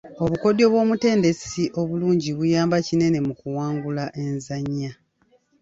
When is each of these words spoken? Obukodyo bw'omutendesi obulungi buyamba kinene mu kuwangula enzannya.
Obukodyo 0.23 0.65
bw'omutendesi 0.71 1.63
obulungi 1.81 2.29
buyamba 2.37 2.77
kinene 2.87 3.17
mu 3.27 3.33
kuwangula 3.39 4.03
enzannya. 4.23 4.91